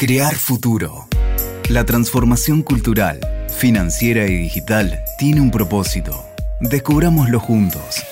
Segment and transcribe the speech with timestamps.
[0.00, 1.08] Crear futuro.
[1.68, 6.24] La transformación cultural, financiera y digital tiene un propósito.
[6.60, 8.04] Descubrámoslo juntos.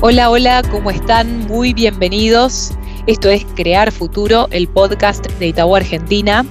[0.00, 1.48] Hola, hola, ¿cómo están?
[1.48, 2.70] Muy bienvenidos.
[3.08, 6.46] Esto es Crear Futuro, el podcast de Itaú Argentina.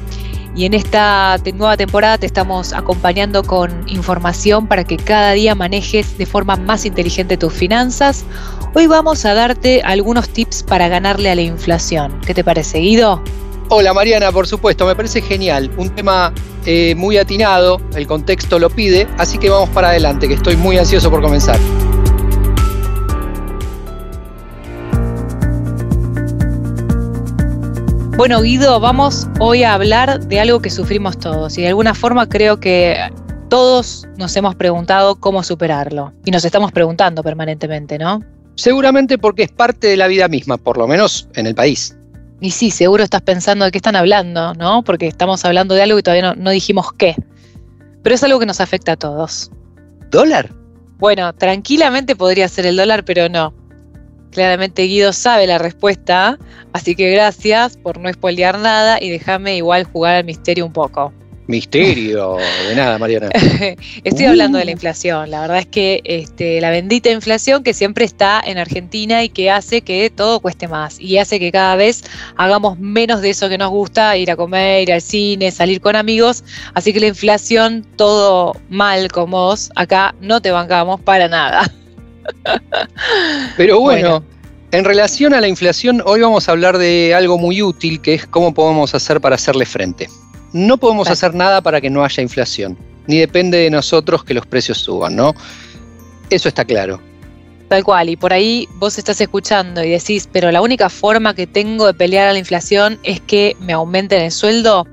[0.56, 6.18] Y en esta nueva temporada te estamos acompañando con información para que cada día manejes
[6.18, 8.24] de forma más inteligente tus finanzas.
[8.76, 12.20] Hoy vamos a darte algunos tips para ganarle a la inflación.
[12.26, 13.24] ¿Qué te parece, Guido?
[13.70, 15.72] Hola Mariana, por supuesto, me parece genial.
[15.78, 16.32] Un tema
[16.66, 20.78] eh, muy atinado, el contexto lo pide, así que vamos para adelante, que estoy muy
[20.78, 21.60] ansioso por comenzar.
[28.16, 32.30] Bueno, Guido, vamos hoy a hablar de algo que sufrimos todos y de alguna forma
[32.30, 32.96] creo que
[33.50, 38.22] todos nos hemos preguntado cómo superarlo y nos estamos preguntando permanentemente, ¿no?
[38.54, 41.98] Seguramente porque es parte de la vida misma, por lo menos en el país.
[42.40, 44.84] Y sí, seguro estás pensando de qué están hablando, ¿no?
[44.84, 47.16] Porque estamos hablando de algo y todavía no, no dijimos qué.
[48.04, 49.50] Pero es algo que nos afecta a todos.
[50.12, 50.52] ¿Dólar?
[51.00, 53.56] Bueno, tranquilamente podría ser el dólar, pero no.
[54.34, 56.40] Claramente Guido sabe la respuesta,
[56.74, 61.14] así que gracias por no spoilear nada y déjame igual jugar al misterio un poco.
[61.46, 62.38] Misterio,
[62.70, 63.30] de nada, Mariana.
[64.04, 64.74] Estoy hablando de la uh.
[64.74, 65.30] inflación.
[65.30, 69.52] La verdad es que este, la bendita inflación que siempre está en Argentina y que
[69.52, 72.06] hace que todo cueste más y hace que cada vez
[72.38, 75.98] hagamos menos de eso que nos gusta, ir a comer, ir al cine, salir con
[75.98, 76.46] amigos.
[76.74, 81.70] Así que la inflación, todo mal con vos, acá no te bancamos para nada.
[83.58, 84.24] Pero bueno,
[84.72, 88.26] en relación a la inflación, hoy vamos a hablar de algo muy útil, que es
[88.26, 90.10] cómo podemos hacer para hacerle frente.
[90.52, 94.46] No podemos hacer nada para que no haya inflación, ni depende de nosotros que los
[94.46, 95.34] precios suban, ¿no?
[96.30, 97.00] Eso está claro.
[97.68, 101.48] Tal cual, y por ahí vos estás escuchando y decís, pero la única forma que
[101.48, 104.86] tengo de pelear a la inflación es que me aumenten el sueldo.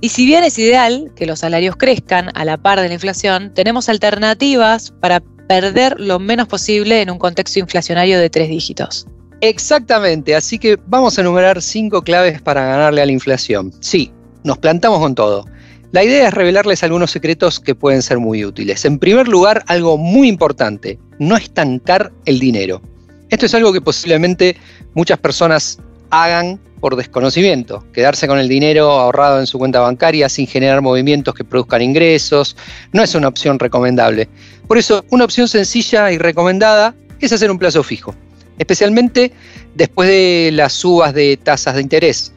[0.00, 3.52] Y si bien es ideal que los salarios crezcan a la par de la inflación,
[3.54, 9.06] tenemos alternativas para perder lo menos posible en un contexto inflacionario de tres dígitos.
[9.40, 13.72] Exactamente, así que vamos a enumerar cinco claves para ganarle a la inflación.
[13.80, 14.10] Sí,
[14.44, 15.44] nos plantamos con todo.
[15.92, 18.84] La idea es revelarles algunos secretos que pueden ser muy útiles.
[18.84, 22.82] En primer lugar, algo muy importante, no estancar el dinero.
[23.28, 24.56] Esto es algo que posiblemente
[24.94, 25.78] muchas personas
[26.10, 31.34] hagan por desconocimiento, quedarse con el dinero ahorrado en su cuenta bancaria sin generar movimientos
[31.34, 32.56] que produzcan ingresos,
[32.92, 34.28] no es una opción recomendable.
[34.66, 38.14] Por eso, una opción sencilla y recomendada es hacer un plazo fijo,
[38.58, 39.32] especialmente
[39.74, 42.32] después de las subas de tasas de interés.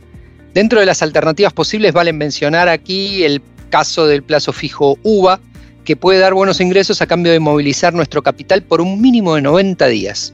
[0.53, 5.39] Dentro de las alternativas posibles valen mencionar aquí el caso del plazo fijo UVA,
[5.85, 9.41] que puede dar buenos ingresos a cambio de movilizar nuestro capital por un mínimo de
[9.41, 10.33] 90 días.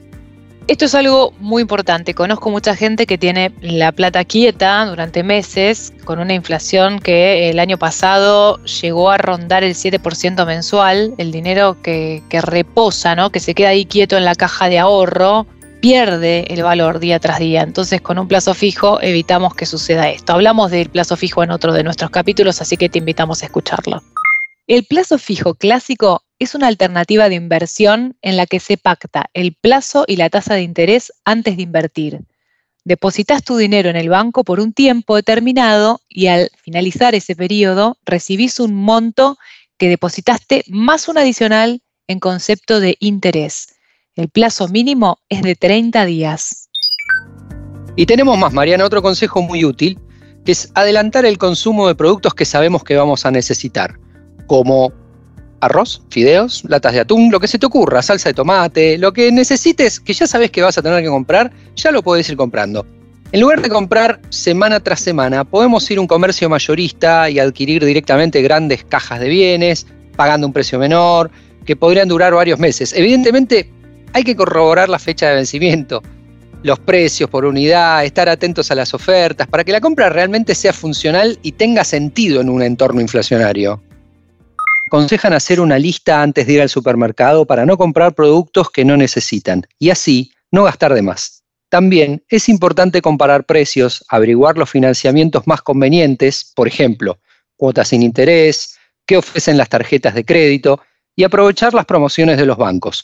[0.68, 2.16] Esto es algo muy importante.
[2.16, 7.60] Conozco mucha gente que tiene la plata quieta durante meses, con una inflación que el
[7.60, 11.14] año pasado llegó a rondar el 7% mensual.
[11.20, 13.30] El dinero que, reposa, ¿no?
[13.30, 15.46] que se queda ahí quieto en la caja de ahorro,
[15.82, 17.62] pierde el valor día tras día.
[17.62, 20.34] Entonces, con un plazo fijo evitamos que suceda esto.
[20.34, 24.02] Hablamos del plazo fijo en otro de nuestros capítulos, así que te invitamos a escucharlo.
[24.66, 29.54] El plazo fijo clásico es una alternativa de inversión en la que se pacta el
[29.54, 32.22] plazo y la tasa de interés antes de invertir.
[32.84, 37.98] Depositas tu dinero en el banco por un tiempo determinado y al finalizar ese periodo
[38.06, 39.38] recibís un monto
[39.78, 43.76] que depositaste más un adicional en concepto de interés.
[44.16, 46.70] El plazo mínimo es de 30 días.
[47.96, 50.00] Y tenemos más, Mariana, otro consejo muy útil,
[50.46, 54.00] que es adelantar el consumo de productos que sabemos que vamos a necesitar
[54.48, 54.94] como
[55.66, 59.32] arroz, fideos, latas de atún, lo que se te ocurra, salsa de tomate, lo que
[59.32, 62.86] necesites, que ya sabes que vas a tener que comprar, ya lo puedes ir comprando.
[63.32, 67.84] En lugar de comprar semana tras semana, podemos ir a un comercio mayorista y adquirir
[67.84, 71.32] directamente grandes cajas de bienes, pagando un precio menor,
[71.66, 72.94] que podrían durar varios meses.
[72.94, 73.70] Evidentemente,
[74.14, 76.02] hay que corroborar la fecha de vencimiento,
[76.64, 80.72] los precios por unidad, estar atentos a las ofertas, para que la compra realmente sea
[80.72, 83.82] funcional y tenga sentido en un entorno inflacionario
[84.88, 88.98] aconsejan hacer una lista antes de ir al supermercado para no comprar productos que no
[88.98, 91.44] necesitan y así no gastar de más.
[91.70, 97.18] También es importante comparar precios, averiguar los financiamientos más convenientes, por ejemplo,
[97.58, 100.80] cuotas sin interés, qué ofrecen las tarjetas de crédito
[101.16, 103.04] y aprovechar las promociones de los bancos.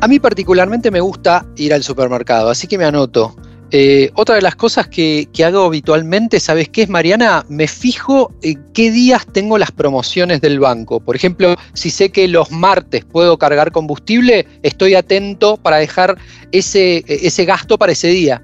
[0.00, 3.36] A mí particularmente me gusta ir al supermercado, así que me anoto
[3.74, 7.46] Eh, otra de las cosas que, hago habitualmente, ¿sabes qué es, Mariana?
[7.48, 11.00] Me fijo en qué días tengo las promociones del banco.
[11.00, 16.18] Por ejemplo, si sé que los martes puedo cargar combustible, estoy atento para dejar
[16.52, 18.42] ese, ese gasto para ese día.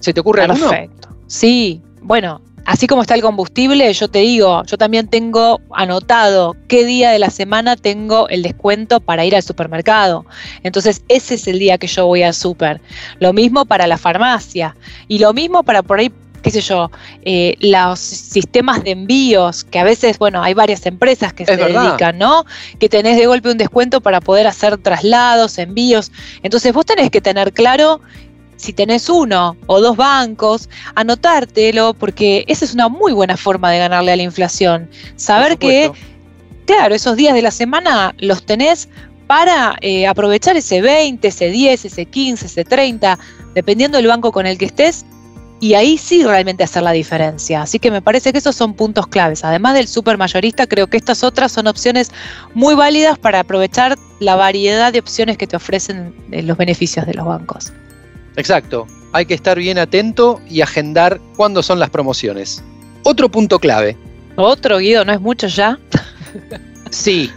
[0.00, 0.70] ¿Se te ocurre Perfecto.
[0.70, 1.08] Perfecto.
[1.26, 6.84] Sí, bueno, así como está el combustible, yo te digo, yo también tengo anotado qué
[6.84, 10.24] día de la semana tengo el descuento para ir al supermercado.
[10.62, 12.80] Entonces, ese es el día que yo voy al super.
[13.18, 14.76] Lo mismo para la farmacia
[15.08, 16.12] y lo mismo para por ahí
[16.42, 16.90] qué sé yo,
[17.24, 22.18] eh, los sistemas de envíos, que a veces, bueno, hay varias empresas que se dedican,
[22.18, 22.44] ¿no?
[22.78, 26.10] Que tenés de golpe un descuento para poder hacer traslados, envíos.
[26.42, 28.00] Entonces vos tenés que tener claro
[28.62, 33.78] si tenés uno o dos bancos, anotártelo, porque esa es una muy buena forma de
[33.78, 34.88] ganarle a la inflación.
[35.16, 35.90] Saber que,
[36.64, 38.88] claro, esos días de la semana los tenés
[39.26, 43.18] para eh, aprovechar ese 20, ese 10, ese 15, ese 30,
[43.54, 45.04] dependiendo del banco con el que estés,
[45.58, 47.62] y ahí sí realmente hacer la diferencia.
[47.62, 49.44] Así que me parece que esos son puntos claves.
[49.44, 52.10] Además del super mayorista, creo que estas otras son opciones
[52.54, 57.14] muy válidas para aprovechar la variedad de opciones que te ofrecen eh, los beneficios de
[57.14, 57.72] los bancos.
[58.36, 62.62] Exacto, hay que estar bien atento y agendar cuándo son las promociones.
[63.02, 63.96] Otro punto clave.
[64.36, 65.78] Otro, Guido, ¿no es mucho ya?
[66.90, 67.30] sí,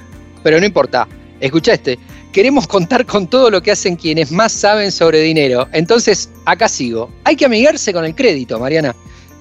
[0.43, 1.07] pero no importa.
[1.39, 1.99] Escucha este.
[2.31, 5.67] Queremos contar con todo lo que hacen quienes más saben sobre dinero.
[5.71, 7.09] Entonces, acá sigo.
[7.23, 8.95] Hay que amigarse con el crédito, Mariana.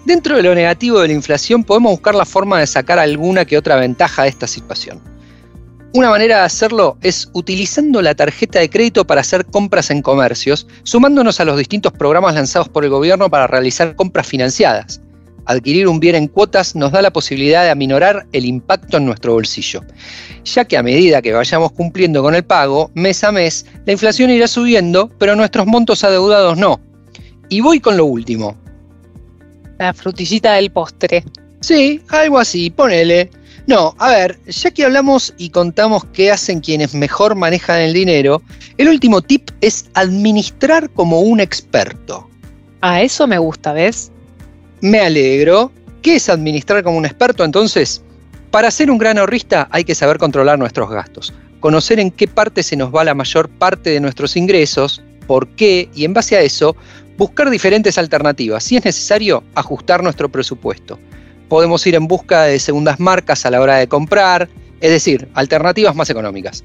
[0.05, 3.57] Dentro de lo negativo de la inflación podemos buscar la forma de sacar alguna que
[3.57, 5.01] otra ventaja de esta situación.
[5.97, 10.67] Una manera de hacerlo es utilizando la tarjeta de crédito para hacer compras en comercios,
[10.83, 15.01] sumándonos a los distintos programas lanzados por el gobierno para realizar compras financiadas.
[15.47, 19.35] Adquirir un bien en cuotas nos da la posibilidad de aminorar el impacto en nuestro
[19.35, 19.83] bolsillo,
[20.45, 24.31] ya que a medida que vayamos cumpliendo con el pago, mes a mes, la inflación
[24.31, 26.81] irá subiendo, pero nuestros montos adeudados no.
[27.49, 28.57] Y voy con lo último.
[29.79, 31.23] La frutillita del postre.
[31.61, 33.31] Sí, algo así, ponele.
[33.67, 38.43] No, a ver, ya que hablamos y contamos qué hacen quienes mejor manejan el dinero,
[38.77, 42.29] el último tip es administrar como un experto.
[42.83, 44.13] A eso me gusta, ¿ves?
[44.83, 45.73] Me alegro.
[46.03, 48.03] ¿Qué es administrar como un experto entonces?
[48.51, 52.63] Para ser un gran ahorrista hay que saber controlar nuestros gastos, conocer en qué parte
[52.63, 56.43] se nos va la mayor parte de nuestros ingresos, por qué y en base a
[56.43, 56.77] eso
[57.17, 58.63] buscar diferentes alternativas.
[58.63, 60.99] Si es necesario, ajustar nuestro presupuesto
[61.55, 64.49] podemos ir en busca de segundas marcas a la hora de comprar,
[64.81, 66.65] es decir, alternativas más económicas.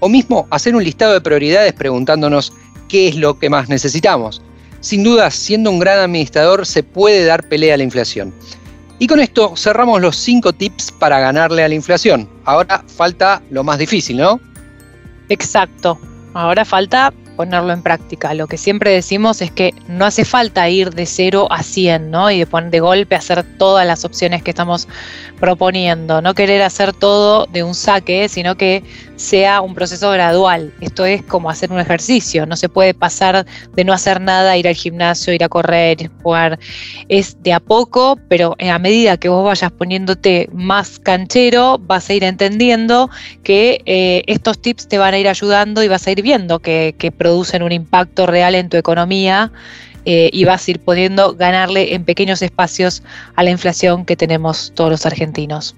[0.00, 2.50] O mismo hacer un listado de prioridades preguntándonos
[2.88, 4.40] qué es lo que más necesitamos.
[4.80, 8.32] Sin duda, siendo un gran administrador se puede dar pelea a la inflación.
[8.98, 12.26] Y con esto cerramos los 5 tips para ganarle a la inflación.
[12.46, 14.40] Ahora falta lo más difícil, ¿no?
[15.28, 16.00] Exacto.
[16.32, 18.34] Ahora falta ponerlo en práctica.
[18.34, 22.30] Lo que siempre decimos es que no hace falta ir de 0 a 100, ¿no?
[22.30, 24.88] Y de poner de golpe hacer todas las opciones que estamos
[25.40, 26.22] proponiendo.
[26.22, 28.82] No querer hacer todo de un saque, sino que
[29.22, 30.74] sea un proceso gradual.
[30.80, 32.44] Esto es como hacer un ejercicio.
[32.44, 36.58] No se puede pasar de no hacer nada, ir al gimnasio, ir a correr, jugar.
[37.08, 42.14] Es de a poco, pero a medida que vos vayas poniéndote más canchero, vas a
[42.14, 43.10] ir entendiendo
[43.44, 46.94] que eh, estos tips te van a ir ayudando y vas a ir viendo que,
[47.16, 49.52] producen un impacto real en tu economía
[50.04, 53.02] eh, y vas a ir pudiendo ganarle en pequeños espacios
[53.36, 55.76] a la inflación que tenemos todos los argentinos.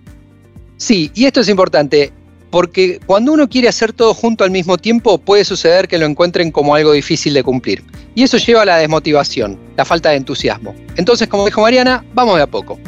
[0.77, 2.13] Sí, y esto es importante,
[2.55, 6.53] porque cuando uno quiere hacer todo junto al mismo tiempo puede suceder que lo encuentren
[6.53, 7.83] como algo difícil de cumplir.
[8.15, 10.73] Y eso lleva a la desmotivación, la falta de entusiasmo.
[10.95, 12.79] Entonces, como dijo Mariana, vamos de a poco.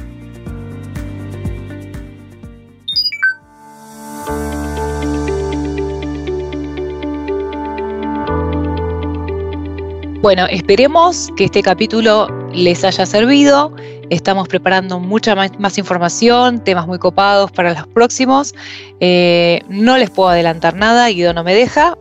[10.23, 13.75] Bueno, esperemos que este capítulo les haya servido.
[14.10, 18.54] Estamos preparando mucha más, información, temas muy copados para los próximos.
[19.00, 21.96] Eh, no les puedo adelantar nada, Guido no me deja.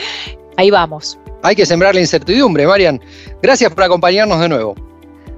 [0.56, 1.18] Ahí vamos.
[1.42, 3.00] Hay que sembrar la incertidumbre, Marian.
[3.42, 4.74] Gracias por acompañarnos de nuevo.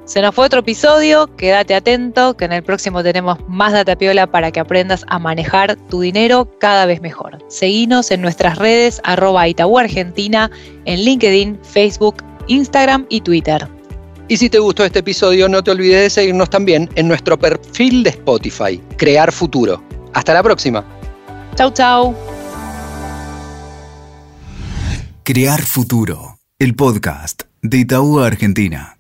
[0.05, 4.53] Se nos fue otro episodio, quédate atento que en el próximo tenemos más Datapiola para
[4.53, 7.39] que aprendas a manejar tu dinero cada vez mejor.
[7.49, 10.49] Seguinos en nuestras redes arroba Itaú Argentina
[10.85, 13.67] en LinkedIn, Facebook, Instagram y Twitter.
[14.29, 18.03] Y si te gustó este episodio, no te olvides de seguirnos también en nuestro perfil
[18.03, 19.83] de Spotify, Crear Futuro.
[20.15, 20.85] Hasta la próxima.
[21.55, 22.15] Chau, chau.
[25.23, 28.96] Crear Futuro, el podcast de Itaú Argentina.